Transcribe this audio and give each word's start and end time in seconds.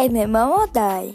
é 0.00 0.08
Memão 0.08 0.48
mamodai. 0.48 1.14